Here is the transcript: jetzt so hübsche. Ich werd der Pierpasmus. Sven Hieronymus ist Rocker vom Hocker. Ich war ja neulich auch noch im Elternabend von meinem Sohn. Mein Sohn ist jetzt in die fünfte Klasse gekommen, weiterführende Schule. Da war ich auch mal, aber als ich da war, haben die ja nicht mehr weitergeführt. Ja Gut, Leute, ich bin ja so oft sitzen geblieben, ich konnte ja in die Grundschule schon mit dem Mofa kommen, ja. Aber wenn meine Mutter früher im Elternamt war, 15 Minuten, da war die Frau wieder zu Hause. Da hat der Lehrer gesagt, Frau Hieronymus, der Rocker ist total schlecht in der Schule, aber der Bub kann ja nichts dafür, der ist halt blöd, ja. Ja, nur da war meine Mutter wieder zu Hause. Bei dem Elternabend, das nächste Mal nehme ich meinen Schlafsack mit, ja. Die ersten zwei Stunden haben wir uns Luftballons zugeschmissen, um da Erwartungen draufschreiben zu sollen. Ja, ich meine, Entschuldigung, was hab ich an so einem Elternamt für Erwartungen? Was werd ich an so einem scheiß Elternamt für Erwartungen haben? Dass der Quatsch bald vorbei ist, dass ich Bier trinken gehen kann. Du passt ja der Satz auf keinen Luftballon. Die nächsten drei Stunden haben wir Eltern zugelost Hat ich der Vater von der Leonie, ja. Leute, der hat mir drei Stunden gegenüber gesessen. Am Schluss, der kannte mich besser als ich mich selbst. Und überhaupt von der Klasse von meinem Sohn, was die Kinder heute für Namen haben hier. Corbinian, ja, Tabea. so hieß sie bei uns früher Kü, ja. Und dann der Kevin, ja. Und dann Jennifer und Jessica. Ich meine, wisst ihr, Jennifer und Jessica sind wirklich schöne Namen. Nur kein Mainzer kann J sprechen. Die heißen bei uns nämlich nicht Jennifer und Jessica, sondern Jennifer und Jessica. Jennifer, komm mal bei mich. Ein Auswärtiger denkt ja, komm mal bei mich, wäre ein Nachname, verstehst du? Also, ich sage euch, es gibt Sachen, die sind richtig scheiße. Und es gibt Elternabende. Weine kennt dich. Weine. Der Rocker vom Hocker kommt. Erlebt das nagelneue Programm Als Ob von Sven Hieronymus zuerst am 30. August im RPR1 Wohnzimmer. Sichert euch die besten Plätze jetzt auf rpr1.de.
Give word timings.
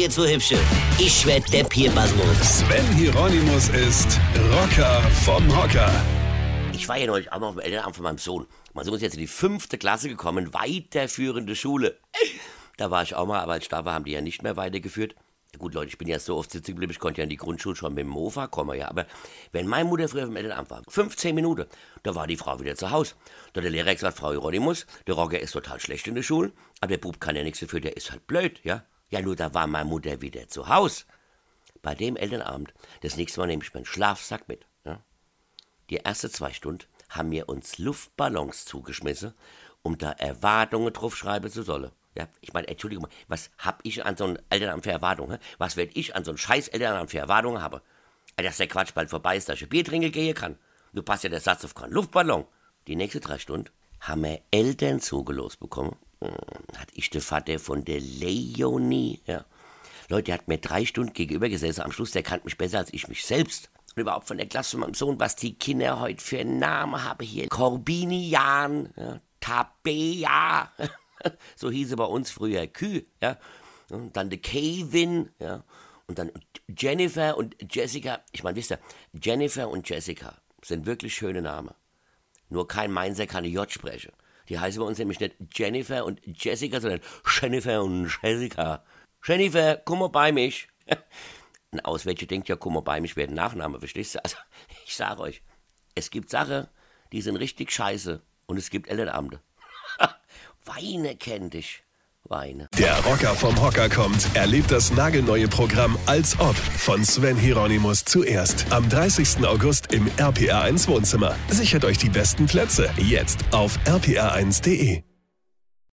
jetzt 0.00 0.14
so 0.14 0.26
hübsche. 0.26 0.58
Ich 0.98 1.26
werd 1.26 1.52
der 1.52 1.62
Pierpasmus. 1.64 2.60
Sven 2.60 2.86
Hieronymus 2.96 3.68
ist 3.68 4.18
Rocker 4.50 5.02
vom 5.24 5.46
Hocker. 5.54 5.92
Ich 6.72 6.88
war 6.88 6.96
ja 6.96 7.06
neulich 7.06 7.30
auch 7.30 7.38
noch 7.38 7.52
im 7.52 7.58
Elternabend 7.58 7.96
von 7.96 8.04
meinem 8.04 8.16
Sohn. 8.16 8.46
Mein 8.72 8.86
Sohn 8.86 8.94
ist 8.94 9.02
jetzt 9.02 9.14
in 9.14 9.20
die 9.20 9.26
fünfte 9.26 9.76
Klasse 9.76 10.08
gekommen, 10.08 10.54
weiterführende 10.54 11.54
Schule. 11.54 11.98
Da 12.78 12.90
war 12.90 13.02
ich 13.02 13.14
auch 13.14 13.26
mal, 13.26 13.40
aber 13.40 13.52
als 13.52 13.64
ich 13.64 13.68
da 13.68 13.84
war, 13.84 13.92
haben 13.92 14.06
die 14.06 14.12
ja 14.12 14.22
nicht 14.22 14.42
mehr 14.42 14.56
weitergeführt. 14.56 15.14
Ja 15.52 15.58
Gut, 15.58 15.74
Leute, 15.74 15.88
ich 15.88 15.98
bin 15.98 16.08
ja 16.08 16.18
so 16.18 16.36
oft 16.36 16.50
sitzen 16.50 16.72
geblieben, 16.72 16.92
ich 16.92 16.98
konnte 16.98 17.20
ja 17.20 17.24
in 17.24 17.30
die 17.30 17.36
Grundschule 17.36 17.76
schon 17.76 17.92
mit 17.92 18.04
dem 18.04 18.08
Mofa 18.08 18.46
kommen, 18.46 18.78
ja. 18.78 18.88
Aber 18.88 19.04
wenn 19.52 19.66
meine 19.66 19.86
Mutter 19.86 20.08
früher 20.08 20.22
im 20.22 20.36
Elternamt 20.36 20.70
war, 20.70 20.82
15 20.88 21.34
Minuten, 21.34 21.66
da 22.04 22.14
war 22.14 22.26
die 22.26 22.38
Frau 22.38 22.58
wieder 22.58 22.74
zu 22.74 22.90
Hause. 22.90 23.16
Da 23.52 23.58
hat 23.58 23.64
der 23.64 23.70
Lehrer 23.70 23.92
gesagt, 23.92 24.16
Frau 24.16 24.30
Hieronymus, 24.30 24.86
der 25.06 25.16
Rocker 25.16 25.40
ist 25.40 25.52
total 25.52 25.78
schlecht 25.78 26.06
in 26.06 26.14
der 26.14 26.22
Schule, 26.22 26.52
aber 26.80 26.88
der 26.88 26.98
Bub 26.98 27.20
kann 27.20 27.36
ja 27.36 27.42
nichts 27.42 27.60
dafür, 27.60 27.80
der 27.80 27.98
ist 27.98 28.10
halt 28.10 28.26
blöd, 28.26 28.60
ja. 28.62 28.84
Ja, 29.10 29.20
nur 29.20 29.36
da 29.36 29.52
war 29.54 29.66
meine 29.66 29.88
Mutter 29.88 30.20
wieder 30.20 30.48
zu 30.48 30.68
Hause. 30.68 31.04
Bei 31.82 31.94
dem 31.94 32.16
Elternabend, 32.16 32.72
das 33.02 33.16
nächste 33.16 33.40
Mal 33.40 33.46
nehme 33.46 33.62
ich 33.62 33.74
meinen 33.74 33.86
Schlafsack 33.86 34.48
mit, 34.48 34.66
ja. 34.84 35.00
Die 35.88 35.98
ersten 35.98 36.30
zwei 36.30 36.52
Stunden 36.52 36.86
haben 37.08 37.30
wir 37.30 37.48
uns 37.48 37.78
Luftballons 37.78 38.64
zugeschmissen, 38.64 39.34
um 39.82 39.98
da 39.98 40.12
Erwartungen 40.12 40.92
draufschreiben 40.92 41.50
zu 41.50 41.62
sollen. 41.62 41.90
Ja, 42.16 42.28
ich 42.40 42.52
meine, 42.52 42.68
Entschuldigung, 42.68 43.08
was 43.28 43.50
hab 43.58 43.80
ich 43.84 44.04
an 44.04 44.16
so 44.16 44.24
einem 44.24 44.38
Elternamt 44.50 44.84
für 44.84 44.90
Erwartungen? 44.90 45.38
Was 45.58 45.76
werd 45.76 45.96
ich 45.96 46.14
an 46.14 46.24
so 46.24 46.30
einem 46.30 46.38
scheiß 46.38 46.68
Elternamt 46.68 47.10
für 47.10 47.18
Erwartungen 47.18 47.62
haben? 47.62 47.80
Dass 48.36 48.56
der 48.56 48.68
Quatsch 48.68 48.94
bald 48.94 49.10
vorbei 49.10 49.36
ist, 49.36 49.48
dass 49.48 49.60
ich 49.60 49.68
Bier 49.68 49.84
trinken 49.84 50.12
gehen 50.12 50.34
kann. 50.34 50.58
Du 50.92 51.02
passt 51.02 51.24
ja 51.24 51.30
der 51.30 51.40
Satz 51.40 51.64
auf 51.64 51.74
keinen 51.74 51.92
Luftballon. 51.92 52.46
Die 52.86 52.96
nächsten 52.96 53.20
drei 53.20 53.38
Stunden 53.38 53.70
haben 54.00 54.22
wir 54.22 54.40
Eltern 54.50 55.00
zugelost 55.00 55.60
Hat 56.20 56.88
ich 56.92 57.10
der 57.10 57.22
Vater 57.22 57.58
von 57.58 57.84
der 57.84 58.00
Leonie, 58.00 59.20
ja. 59.26 59.44
Leute, 60.08 60.24
der 60.24 60.34
hat 60.34 60.48
mir 60.48 60.58
drei 60.58 60.84
Stunden 60.84 61.12
gegenüber 61.12 61.48
gesessen. 61.48 61.82
Am 61.82 61.92
Schluss, 61.92 62.10
der 62.10 62.24
kannte 62.24 62.44
mich 62.44 62.58
besser 62.58 62.78
als 62.78 62.92
ich 62.92 63.08
mich 63.08 63.24
selbst. 63.24 63.70
Und 63.94 64.02
überhaupt 64.02 64.26
von 64.26 64.36
der 64.36 64.48
Klasse 64.48 64.72
von 64.72 64.80
meinem 64.80 64.94
Sohn, 64.94 65.20
was 65.20 65.36
die 65.36 65.54
Kinder 65.54 66.00
heute 66.00 66.22
für 66.22 66.44
Namen 66.44 67.02
haben 67.04 67.24
hier. 67.24 67.48
Corbinian, 67.48 68.92
ja, 68.96 69.20
Tabea. 69.40 70.70
so 71.56 71.70
hieß 71.70 71.90
sie 71.90 71.96
bei 71.96 72.04
uns 72.04 72.30
früher 72.30 72.66
Kü, 72.66 73.02
ja. 73.22 73.38
Und 73.88 74.16
dann 74.16 74.30
der 74.30 74.40
Kevin, 74.40 75.30
ja. 75.38 75.64
Und 76.06 76.18
dann 76.18 76.32
Jennifer 76.68 77.36
und 77.36 77.56
Jessica. 77.72 78.20
Ich 78.32 78.42
meine, 78.42 78.56
wisst 78.56 78.72
ihr, 78.72 78.80
Jennifer 79.12 79.68
und 79.68 79.88
Jessica 79.88 80.36
sind 80.62 80.86
wirklich 80.86 81.14
schöne 81.14 81.40
Namen. 81.40 81.74
Nur 82.48 82.66
kein 82.66 82.90
Mainzer 82.90 83.26
kann 83.26 83.44
J 83.44 83.70
sprechen. 83.70 84.12
Die 84.50 84.58
heißen 84.58 84.80
bei 84.80 84.86
uns 84.86 84.98
nämlich 84.98 85.20
nicht 85.20 85.36
Jennifer 85.54 86.04
und 86.04 86.20
Jessica, 86.24 86.80
sondern 86.80 87.00
Jennifer 87.40 87.82
und 87.82 88.10
Jessica. 88.20 88.84
Jennifer, 89.24 89.76
komm 89.76 90.00
mal 90.00 90.08
bei 90.08 90.32
mich. 90.32 90.68
Ein 91.72 91.80
Auswärtiger 91.80 92.26
denkt 92.26 92.48
ja, 92.48 92.56
komm 92.56 92.74
mal 92.74 92.80
bei 92.80 93.00
mich, 93.00 93.14
wäre 93.14 93.28
ein 93.28 93.34
Nachname, 93.34 93.78
verstehst 93.78 94.16
du? 94.16 94.24
Also, 94.24 94.36
ich 94.86 94.96
sage 94.96 95.20
euch, 95.20 95.40
es 95.94 96.10
gibt 96.10 96.28
Sachen, 96.28 96.66
die 97.12 97.22
sind 97.22 97.36
richtig 97.36 97.70
scheiße. 97.70 98.20
Und 98.46 98.56
es 98.56 98.70
gibt 98.70 98.88
Elternabende. 98.88 99.40
Weine 100.64 101.16
kennt 101.16 101.54
dich. 101.54 101.84
Weine. 102.28 102.68
Der 102.78 102.96
Rocker 103.04 103.34
vom 103.34 103.60
Hocker 103.60 103.88
kommt. 103.88 104.28
Erlebt 104.34 104.70
das 104.70 104.92
nagelneue 104.92 105.48
Programm 105.48 105.98
Als 106.06 106.38
Ob 106.38 106.56
von 106.56 107.04
Sven 107.04 107.36
Hieronymus 107.36 108.04
zuerst 108.04 108.66
am 108.70 108.88
30. 108.88 109.44
August 109.44 109.92
im 109.92 110.06
RPR1 110.16 110.86
Wohnzimmer. 110.88 111.34
Sichert 111.48 111.84
euch 111.84 111.98
die 111.98 112.10
besten 112.10 112.46
Plätze 112.46 112.90
jetzt 112.98 113.40
auf 113.52 113.78
rpr1.de. 113.86 115.09